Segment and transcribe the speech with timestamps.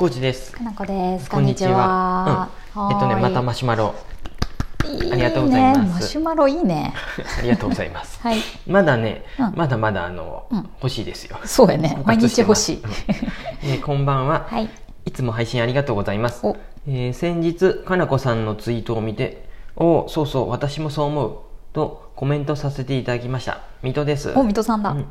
[0.00, 0.52] コーチです。
[0.52, 1.28] かなこです。
[1.28, 2.48] こんにちは。
[2.74, 3.94] うん、えっとね、またマシュマロ。
[4.86, 6.94] いいありがとうございますねマシュマロいいね。
[7.38, 8.18] ありがとうございます。
[8.22, 8.38] はい。
[8.66, 11.36] まだね、うんまだまだあの、うん欲しいですよ。
[11.44, 12.00] そうやね。
[12.06, 12.76] 毎日欲しい。
[12.82, 12.90] うん。
[13.62, 14.46] えーこんばんは。
[14.48, 14.70] はい。
[15.04, 16.46] いつも配信ありがとうございます。
[16.46, 16.56] お、
[16.88, 21.36] えー先日かなこさんのツイートを見て「おおそうそう私もそう思う」
[21.74, 24.92] とコメントさせていただきました水戸ですお、水戸さんだ。
[24.92, 25.04] うん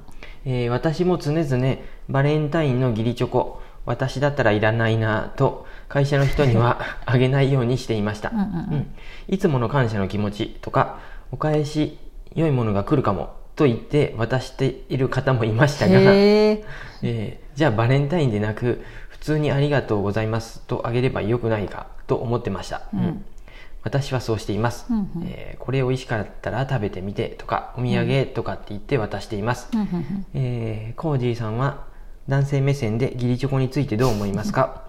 [0.46, 1.76] えー私も常々
[2.10, 8.88] バレンタインの義理チョコ私だったらいらないなと会社の人には あげないようにしていました、うん
[9.28, 11.00] いつもの感謝の気持ちとか
[11.32, 12.00] お返し
[12.36, 16.64] 良いものが来るかもと言って渡している方もいましたが、へえ。
[17.04, 23.26] えーじゃあバレンタインでなく普通にありがとうございますとあげればよくないかと思ってました、うん。
[23.84, 25.12] 私はそうしています、うんうん。
[25.26, 30.26] えーこれ美味しかったら食べてみてとかお土産とかって言って渡しています、うん。
[30.34, 31.89] えーコージーさんは
[32.30, 34.84] 男性目線で義理チョコについてどう思いますか？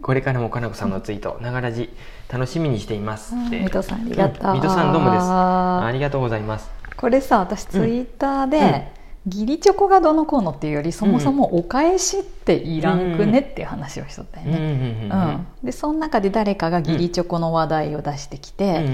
[0.00, 1.90] これからもかなこさんのツイートながらじ
[2.32, 3.34] 楽しみにしています。
[3.34, 4.54] って水戸さんありがとう。
[4.54, 5.22] 水戸さんどうもです。
[5.24, 6.70] ありがとうございます。
[6.96, 8.50] これさ、私ツイッターうん。
[8.50, 9.04] で。
[9.26, 15.38] 義理チョコがどのこうのっていうよりそもそもお返しっていらんくねっていう話をしとったよね。
[15.62, 18.84] でその中で誰かが義理チョコの話題を出してきて、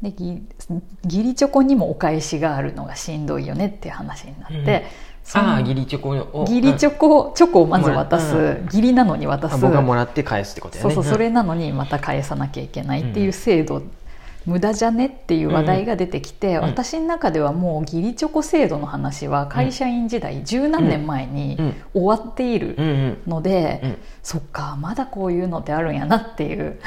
[0.00, 0.40] でぎ
[1.02, 4.86] 義理チョコにもお返しがあるのがしんどいよねっていう話になって、
[5.34, 8.40] ああ義理チョコを義理チョコ、チョコをまず渡す、う。
[8.40, 8.64] ん。
[8.66, 9.54] 義理なのに渡す。
[9.54, 10.90] あ僕がもらって返すってことやね。
[10.92, 13.82] そうそうそれんなのにまた返さなきゃいけないっていう制度、
[14.44, 16.62] 無駄じゃねっていう話題が出てきて、うん。
[16.64, 21.74] 私の中ではもう義理チョコ制度の話は会社員時代十何年前にうん。
[21.94, 22.76] 終わっている
[23.26, 23.96] ので、うん。
[24.22, 26.78] そっかまだこういうのってあるんやなっていう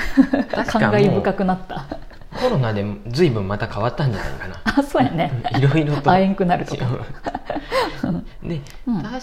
[0.67, 1.85] 感慨深くなった。
[2.35, 4.61] コロナで随分また変わったんじゃないかな。
[4.65, 5.31] あそうやね。
[5.57, 6.11] いろいろと。
[6.11, 6.85] あえんくなるとか
[8.43, 9.01] で、うん。
[9.01, 9.19] 確か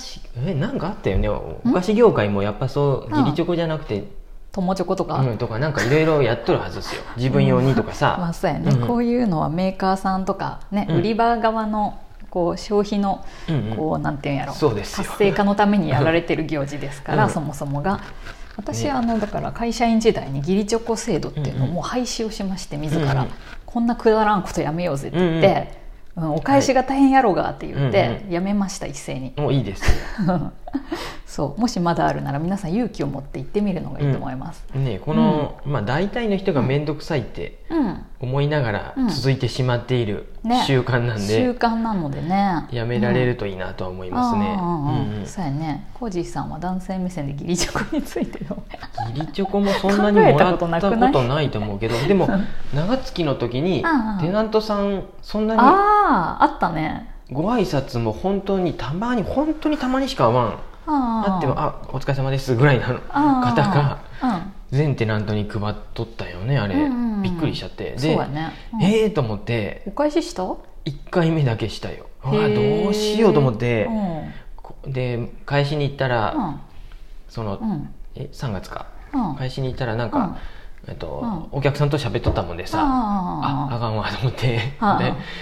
[0.46, 1.28] えなんかあったよね。
[1.28, 4.04] お菓子業界もやっぱそう義理チョコじゃなくて、
[4.52, 7.02] 友チョコとか、うん、とかなんかいろいろやっとるはずですよ。
[7.16, 8.86] 自分用にとかさ、まあそうやね、うん。
[8.86, 10.96] こういうのはメーカーさんとかね、うん。
[10.96, 11.98] 売り場側の
[12.30, 13.76] こう消費のうんうん。
[13.76, 14.52] こうなんていうんやろ。
[14.52, 15.04] そうですよ。
[15.04, 17.30] 活性化のためにやられてる行事ですから、うん。
[17.30, 18.00] そもそもが。
[18.56, 23.26] 私あのだから会社員時代に義理チョコ制度っていうのをもう廃止をしまして自ら、
[23.64, 25.81] こんなくだらんことやめようぜって言って、
[26.16, 28.32] うんお返しが大変やろうがって言っうんてうん。
[28.32, 29.82] やめました一斉に、もういいです
[30.26, 30.52] よ
[31.32, 38.04] そうもしまだあるなら皆さん勇気を持って行ってみるのがいいと思います、ねこの、まあ大体の人が面倒くさいってうん。
[38.20, 40.62] 思いながらうん続いてしまっているね。
[40.66, 42.68] 習慣なんで、習慣なのでね。
[42.70, 44.66] やめられるといいなとは思いますね、うん。
[44.66, 45.26] うんうんうんうん。
[45.26, 45.88] そうやね。
[45.94, 48.62] コージーさんは男性目線で義理チョコについての。
[49.08, 52.28] 義理チョコもそんなにもらったこと考えたことないと思うけどでも
[52.74, 54.20] 長月の時にうんうん。
[54.20, 57.08] テナントさんそんなにあああったね。
[57.30, 63.00] ご挨拶も本当にたまに本当にたまにしか会わんああっても「あお疲れ様です」ぐらいの。
[63.10, 64.52] あ方がうん。
[64.72, 67.22] 全テナントに配っとったよねあれ、うんうんうん。
[67.22, 67.92] びっくりしちゃって。
[67.92, 68.82] で、やね、うん。
[68.82, 70.56] ええー、と思ってお返しした？1
[71.10, 72.06] 回目だけしたよ。
[72.24, 74.32] うわへーどうしようと思ってうん。
[74.56, 76.58] こで返しに行ったら、
[77.28, 77.94] その、うん。
[78.14, 78.86] え3月か。
[79.12, 79.36] うん。
[79.36, 80.36] 返しに行ったらなんか、
[80.88, 84.60] えっとうお客さんと喋っとったもんでさ、あああかんわと思ってで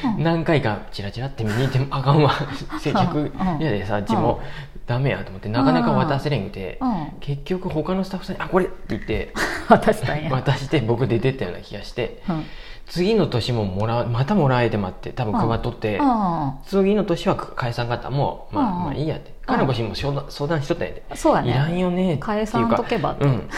[0.05, 0.23] うん。
[0.23, 2.33] 何回かチラチラって見に行ってもあかんわ。
[2.79, 4.41] 接客嫌でさあっちも
[4.87, 6.91] ダメやと思ってなかなか渡せれんくてうん。
[6.91, 9.33] うん結局他のスタッフさんに「あこれ!」って言って
[9.69, 12.45] 渡したんや、渡して僕出てったような気がしてうん。
[12.87, 16.53] 次の年ももらうまたもらえて待って多分配っとってうん。
[16.67, 18.85] 次の年は解散方もまあうん。
[18.85, 19.33] まあいいやって。
[19.47, 21.51] かなこしも相談相談しとったんやで。
[21.51, 22.27] いらんよねっていうか。
[22.27, 23.25] 返さんとけばって。
[23.25, 23.49] うん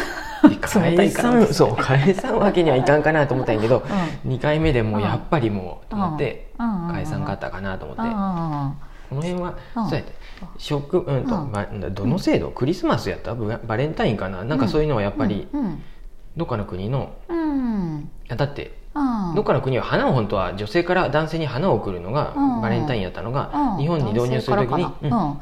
[0.48, 3.78] 冷た返いからさんそう返さんわけにはいかんかなと思ったんやけど、
[4.25, 6.88] う2回目でもうやっぱりもうと思ってうん。
[6.92, 8.75] 返さんかったかなと思って、あ
[9.08, 9.88] この辺はうん。
[9.88, 10.12] そうやって
[10.58, 11.53] 食、うんとうん。
[11.53, 14.44] まどの制度クリスマスやったババレンタインかな。
[14.44, 15.82] なんかそういうのはやっぱりうん。
[16.36, 18.10] どっかの国のうん。
[18.28, 19.34] だってうん。
[19.34, 22.60] どっかの国は花を本当は女性から男性に花を贈るのがうん。
[22.60, 23.78] バレンタインやったのがうん。
[23.78, 25.24] 日本に導入する時に男性からかな。
[25.26, 25.38] うん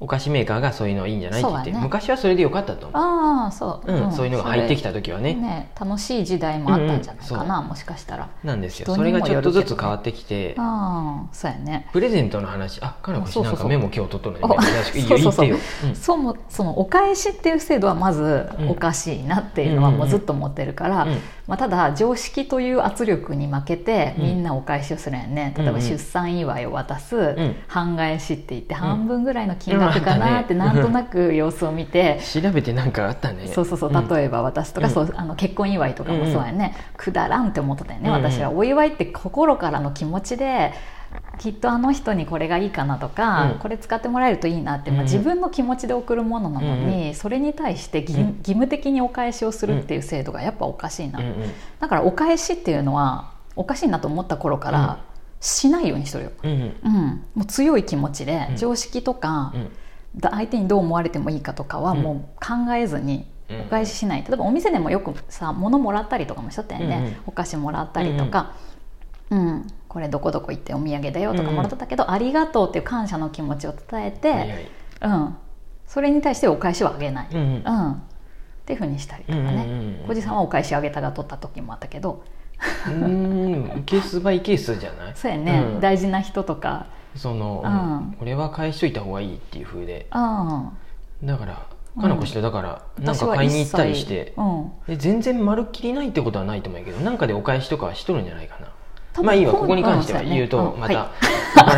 [0.00, 1.40] お菓子メーカーがそういうのいいんじゃない？
[1.40, 2.88] って言ってね昔はそれでよかったと。
[2.88, 5.34] 思うああそう、うんそういうのが入ってきたた時はね。
[5.34, 7.68] ね楽しい時代もあったんじゃないかな、うんうん。
[7.68, 8.28] もしかしたら。
[8.42, 8.86] なんですよ。
[8.86, 10.54] 人それがちょっとずつ変わってきて。
[10.58, 11.88] ああそうやね。
[11.92, 12.80] プレゼントの話。
[12.82, 13.68] あかなこしそうそうそう。
[13.68, 14.98] なんかメモ今日取っとるのおに珍しく。
[14.98, 15.46] いいよそうそうそう。
[15.46, 15.88] 言ってよ。
[15.90, 15.96] うん。
[15.96, 21.18] そうもそのお返しっていう制度はまずうんおかしいなっていうのはもうずっと思ってるから、うん
[21.50, 24.24] まあ、ただ常識という圧力に負けてうん。
[24.24, 25.74] みんなお返しをするんやね、例えうん。
[25.74, 27.56] うんば出産祝いを渡す、ん。
[27.66, 28.76] 半返しって言ってん。
[28.76, 33.48] 半分ぐらいの金額かなってなんとなく様子を見て、 調べてなんかあったね。
[33.48, 33.90] そうそうそう。
[33.92, 34.08] うん。
[34.08, 34.92] 例えば渡すとか、うん。
[34.92, 38.22] そうあの結婚祝いとかもそうやね、くだらんって思ってたよね、うんうん。
[38.22, 38.50] 私は。
[38.50, 40.72] お祝いって心からの気持ちで
[41.38, 43.58] きっとあの人にこれがいいかなとか、うん。
[43.60, 48.12] これ使ってもらえるといいなって、まあ、うん自分の気持ちで送るものなのに、それに対して義,、
[48.42, 51.26] 務的にお返しをするっていう制度がやっぱおかしいな、うん。
[51.26, 51.34] うん
[51.80, 55.02] だからお返しっていうのはおかしいなと思った頃から
[55.40, 56.60] しないようにしとるよ、うんうん。
[56.60, 58.56] うん、もう強い気持ちでうん。
[58.56, 59.54] 常識とか、
[60.20, 62.02] 相手にどう思われてもいいかとかはうん。
[62.02, 63.60] もう考えずにうん。
[63.62, 67.16] お返ししない、例えばお店でもよくさ物もらったりとかもしとったよね、うんうん。
[67.26, 68.52] お菓子もらったりとか、
[69.30, 69.66] うん。
[69.88, 74.68] これどこどこ行ってお土産だよとかもらったけど、ありがとうっていう感謝の気持ちを伝えて、
[75.02, 75.36] うん、
[75.86, 77.62] それに対してお返しはあげない、うんうん。
[77.64, 77.92] うん。
[77.92, 77.96] っ
[78.66, 82.22] ていうふうにしたりとかね、うんうんうんうんおじさんはお返しあげたが取った時もあったけど。
[82.86, 83.82] うーん。
[83.84, 85.12] ケースバイケースじゃない？
[85.16, 85.80] そうやね、うん。
[85.80, 86.86] 大事な人とか、
[87.16, 87.68] その、う
[88.12, 88.16] ん。
[88.18, 90.06] これは返しといた方がいいっていう風で。
[90.12, 91.66] うん、だから
[91.96, 98.68] うんかなこしてだから、なんか私は買いに行ったりして、うん、で全然まるっきりないってことはないと思うけどなんかでお返しとかはしとるんじゃないかな
[99.22, 99.52] まあいいわ。
[99.52, 100.80] こうここに関しては言うとうん。
[100.80, 101.10] また、は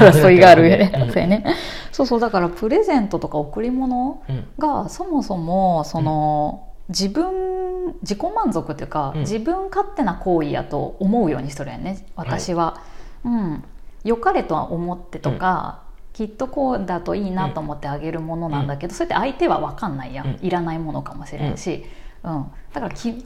[0.08, 0.12] い。
[0.12, 0.68] 争いがある。
[0.70, 1.54] よね、うん
[1.92, 4.46] そうそうそうだからプレゼントとか贈り物うん。
[4.58, 9.20] がそもそもその、自分自己満足っていうか、うん。
[9.20, 12.80] 自分勝手な行為やと思うようにしとるやんね私は、
[13.24, 13.64] うん。
[14.04, 20.38] 良かれとは思ってとか、きっとこうだといいなと思ってあげるものなんだけど、それって相手は分かんないやん。
[20.42, 21.86] いらないものかもしれんし、
[22.24, 22.46] うん。
[22.72, 23.16] だからき、は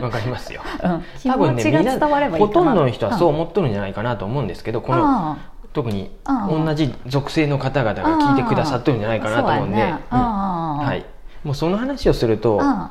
[0.00, 0.02] い。
[0.02, 0.60] わかりますよ。
[0.82, 5.36] うん、気持ちが伝わればいいかなほとんどの人はそううん思っとるんじゃないかなと思うんですけどこのあ
[5.72, 11.04] 特にうん同じ属性の方々が聞いてくださってるんじゃないかなと思うんで、はい、
[11.44, 12.90] もうその話をするとあ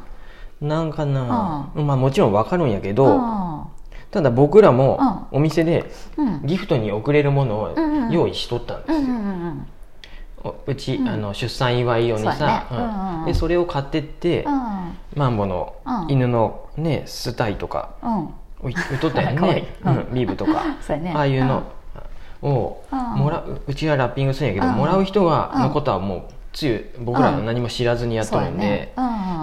[0.62, 3.68] なんかな、まあもちろんわかるんやけどあ
[4.10, 6.42] ただ僕らもお店でうん。
[6.46, 7.76] ギフトに贈れるものを
[8.12, 11.10] 用意しとったんですよ、うち、うん。
[11.10, 14.67] あの出産祝い用にさでそれを買ってって、うん
[15.15, 16.12] マンボのうん。
[16.12, 18.33] 犬のねスタイとかうん。
[18.59, 19.62] 置い置いとったよかわいい。
[19.62, 19.98] ね、 ううん。
[20.13, 20.63] ーブとか。
[21.15, 21.63] ああいうの
[22.42, 23.19] をうん。
[23.19, 24.77] もらううちはラッピングするんやけどうん。
[24.77, 26.21] もらう人はうんのことはもう
[26.54, 28.94] つゆ僕らは何も知らずにやっとるんで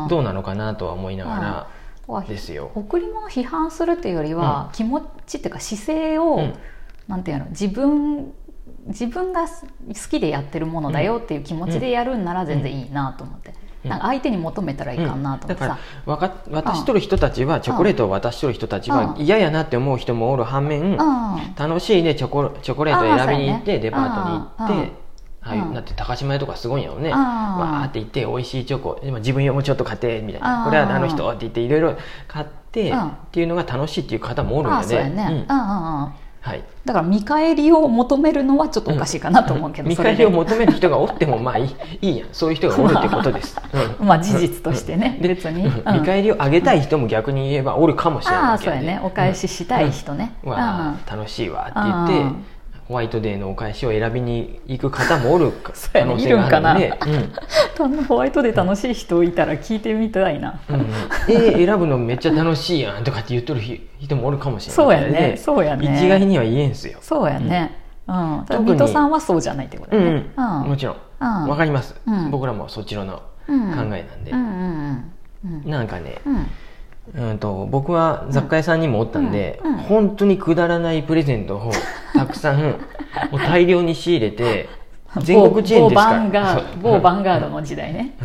[0.08, 1.66] どうなのかなとは思いなが
[2.06, 2.70] わらですよ。
[2.75, 6.55] 贈り物批判するっていうよりは、気持ちっていうか姿勢を、うん。
[7.08, 8.32] なんていうの自分
[8.87, 9.49] 自分が好
[10.11, 13.55] きでやってるものだよっていう気持ちでやるんなら全然いいなと思って、うん
[13.85, 15.67] なんか相手に求めたらいいかなと思ってさだか
[16.07, 19.23] ら、わか渡しとる人たちはチョコレートを渡しとる人たちはうん。
[19.23, 20.99] 嫌やなって思う人もおる反面うん。
[21.57, 24.93] 楽しいでチョコチョコレートを選びに行ってデパートに行うんうんって
[25.43, 25.75] ああいううん。
[25.75, 27.11] だって高島屋とかすごいんやろね。
[27.11, 27.15] うん。
[27.15, 30.47] わーって言って美味しいチョコでも自分用もちょっと買ってみたいうん。
[30.47, 31.97] なこれはあの人って言っていろいろ
[32.27, 33.09] 買ってうん。
[33.09, 35.47] っていうのが楽しいっていう方もおるんあやあそうやね、
[36.44, 36.62] はい。
[36.85, 40.17] だから見返りを求めるのはちょっとおかしいかなと思うけど、見それで。
[40.17, 43.56] 返りを求める人がおってもまあいいいいやんそういう人がおるってことです
[43.99, 46.00] うんまあ事実としてね、で別に、うん。
[46.00, 49.00] 見返りをあげたい人も逆に言えばおるかもしれあないけどあそうやね。
[49.02, 50.50] お返ししたい人ね、うん。
[50.50, 52.44] わあ楽しいわって言って、うん
[52.89, 56.99] ホワイトデーのお返しを選びに行く方もおる 可能性があるので、
[57.79, 58.05] うん。
[58.05, 60.77] ホワイトで楽しい人いたら聞いてみたいな、うん。
[60.77, 60.85] うん。
[61.29, 63.61] えー選ぶのめっちゃ楽しいやんとかって言っとる
[63.99, 65.97] 人もおるかもしれないそうやねでそうやね。
[65.97, 67.75] 一概には言えんすよ、そうやね、
[68.07, 68.15] うん。
[68.15, 68.73] だから特に。
[68.73, 70.05] 水戸さんはそうじゃないってことね、
[70.37, 70.69] うんうん。
[70.69, 70.97] もちろん。
[71.21, 71.49] うん。
[71.49, 72.31] わかります、うん。
[72.31, 73.73] 僕らもそっちのの考うん。
[73.73, 75.11] えなんで、うんうん
[75.45, 76.17] うんなんかね、
[77.15, 81.71] うんうん、と僕は雑貨屋さんにもおったんで、うんうん本当にくだらないプレゼントを
[82.15, 82.69] たくさんも
[83.35, 84.69] う大量に仕入れて
[85.23, 86.21] 全国チェーンですから。
[86.21, 86.65] 某某バンガーそう。
[86.83, 88.17] 某バンガードの時代ね、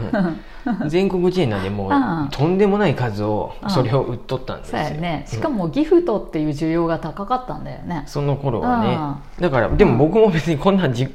[0.87, 3.69] 全国チェーンなんでもううんとんでもない数をうん。
[3.69, 5.25] それを売っとったんですよ、ね。
[5.27, 8.97] しかうんもギフトっていう需要が高かったんだよね、その頃はね。
[9.39, 11.13] だからでも僕も別にこんなんじうん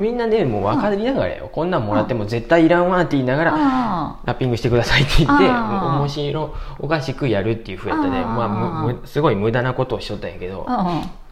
[0.00, 1.48] みんなでもう分かりながらよ。
[1.52, 10.66] こんなんもらっても絶対いらんわって言いながらあラッピングしてくださいって言って面白おかしくやるっていうふうやったねまあすごい無駄なことをしとったんやけど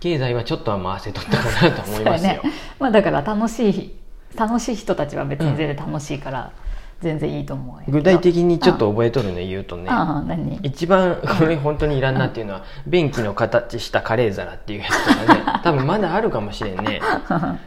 [0.01, 2.43] 経済はちょっとは回せとったかなと思いますよ、ね。
[2.79, 3.97] まあ、だから楽しい
[4.37, 6.53] 楽しい人たちは別に全然楽しいから
[7.01, 7.83] 全然いいと思うよ。
[7.89, 9.91] 具体的にちょっと覚えとるの言うとね。
[10.63, 15.45] 一番これ本当にいらんなっていうのは便器の形したカレー皿っていうやつとかね。
[15.63, 17.01] 多分まだあるかもしれんね。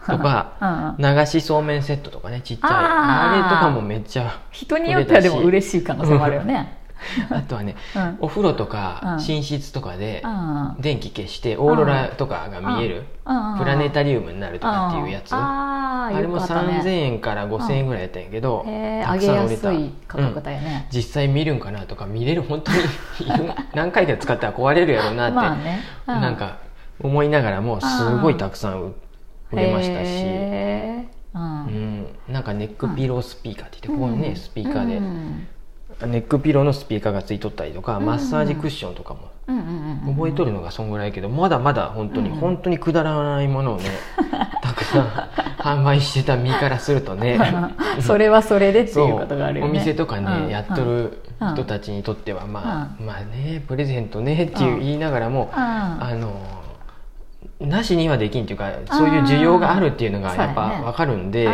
[0.08, 2.72] とか流しそうめんセットとかねちっちゃい。
[2.72, 6.79] あれとかもめっちゃ人によってはでも嬉しい可能性もあるよね
[7.30, 8.18] あとはねうん。
[8.22, 9.18] お風呂とかうん。
[9.18, 10.76] 寝室とかでうん。
[10.80, 13.58] 電気消してオーロラとかが見えるうん。
[13.58, 15.34] プラネタリウムになるとかっていうやつ。
[15.34, 18.66] あれも3000円から5000円ぐらいやったんやけど
[19.04, 19.72] たくさん売れた。
[20.92, 22.78] 実際見るんかなとか見れる本当に
[23.74, 26.58] 何回か使ったら壊れるやろうなって、なんか
[27.02, 28.94] 思いながらもすごいたくさん売
[29.52, 30.24] 売れましたし、
[31.34, 31.66] うん。
[31.66, 35.48] うん、なんかネックピロースピーカーって言ってここにねスピーカーでうん
[36.08, 40.16] ネックピローのスピーカーがついとったりとか、うんマッサージクッションとかもうんうんうんうん。
[40.16, 43.84] 覚えとるのがそんぐらいやけどまだまだ本当に、うん本当にくだらないものをね
[44.62, 45.06] たくさん
[45.60, 47.38] 販売してた身からするとね。
[48.00, 49.72] それはそれでってそいうことがあるよね。
[49.72, 51.54] お店とかね、うんやっとるうん。
[51.54, 54.80] 人たちにとっては、まあ、うまあねプレゼントねっていううん。
[54.80, 55.62] 言いながらも、うん。
[55.62, 56.60] あの
[57.60, 61.46] なしにはできんっていうかそういう需要があるっていうのがやっぱ分かるんで、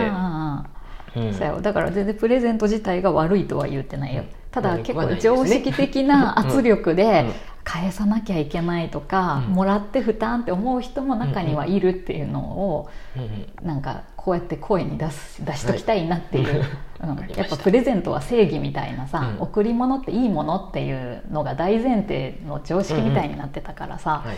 [1.16, 1.22] うん。
[1.22, 4.28] うんうんうんそうやだから全然プレゼント自体が悪いとは言ってないよ、うん。
[4.52, 9.54] ただ結構常識的な圧力うでん返さなきゃいけないとか、うん。
[9.56, 13.24] もらって負担って思う人も中にはいるっていうのを、うん。
[13.24, 13.68] うん。
[13.68, 16.64] なんかこうやって声に出す出しときたいなっていう、
[17.02, 17.10] うん。
[17.10, 17.42] わかりました。
[17.42, 19.42] やっぱプレゼントは正義みたいなさ、うん。
[19.42, 24.36] 贈り物っていいものっていうのが大前提の常識みたいになってたからさ、はい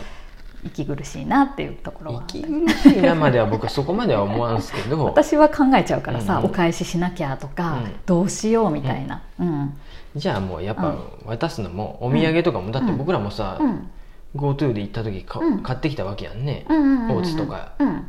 [0.64, 2.24] 息苦しいなっていうところは。
[2.28, 5.04] 息苦しいなまでは僕はそこまでは思わんすけど。
[5.06, 6.44] 私は考えちゃうからさ、うん。
[6.46, 7.94] お返ししなきゃとか、うん。
[8.06, 9.74] どうしようみたいな、うん。
[10.16, 10.98] じゃあもうやっぱうん。
[11.26, 13.88] 渡すのもお土産とかもだって僕らもさ、うん。
[14.36, 15.62] GoTo で行った時か、うん。
[15.62, 17.72] 買ってきたわけやんね、うんうんうんうん大津とか。
[17.78, 18.04] うん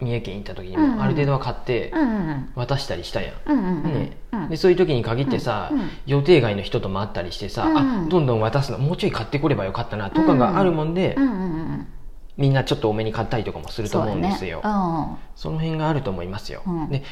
[0.00, 1.92] 三重県行った時にもある程度は買って
[2.54, 4.16] 渡したりしたやん、ね。
[4.32, 4.48] うん。
[4.50, 5.70] でそういう時に限ってさ、
[6.04, 11.16] 予定外の人とも会ったりしてさ、うんあどんどん渡すのもうちょい買ってこればよかったなとかがあるもんで、
[12.36, 14.60] みんなちょっと多めに買ったりとかもすると思うんですよ。
[15.34, 16.90] その辺があると思いますよ、うん。
[16.90, 17.02] で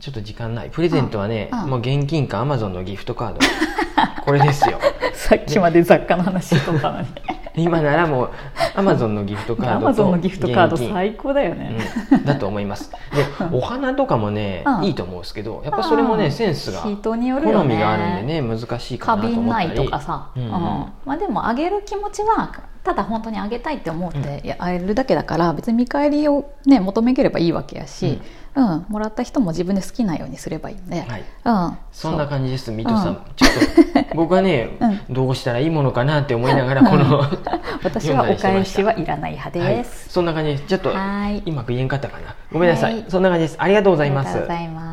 [0.00, 0.70] ちょっと時間ない。
[0.70, 3.38] プレゼントはね、もう現金かアマゾンのギフトカード。
[4.24, 4.80] これですよ。
[4.82, 7.06] うんさっきまで雑貨の話しとったのに。
[7.54, 8.30] 今ならもう
[8.74, 11.78] アマゾンのギフトカードとアマゾンのギフトカード最高だよね、
[12.10, 12.90] うん、だと思います。
[12.90, 12.96] で
[13.52, 14.84] お花とかもね、うん。
[14.84, 16.32] いいと思うんですけどやっぱそれもね、うん。
[16.32, 17.58] センスが人によるよね。
[17.58, 19.68] 好みがあるんでね難しいか花なと思ったり。
[19.68, 20.50] 瓶ないとかさ、うんうん。
[20.50, 22.52] まあ、でもあげる気持ちは
[22.82, 28.20] ただ本当にあげたいって思っていやあげるだけだから別に見返りを、ね、求めければいいわけやし、
[28.54, 28.86] うん。
[28.88, 31.24] もらった人も自分で好きなようにすればいいんで、はい。
[31.44, 32.70] うん、そんな感じです。
[32.70, 33.24] ミトさん。
[33.36, 33.50] ちょっ
[33.91, 34.70] と 僕はね、
[35.08, 37.24] うどうしたらいいものかなって思いながらこの
[37.82, 39.76] 私はお返しはいらない派はい。
[39.76, 40.64] です、そんな感じです。
[40.64, 41.42] ちょっとはい。
[41.44, 42.34] うまく言えんかったかな。
[42.52, 43.04] ごめんなさい、はい。
[43.08, 43.56] そんな感じです。
[43.58, 44.28] ありがとうございます。
[44.28, 44.91] ありがとうございます